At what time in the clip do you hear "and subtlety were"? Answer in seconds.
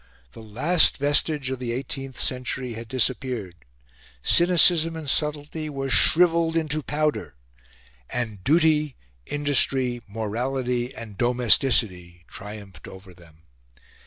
4.95-5.91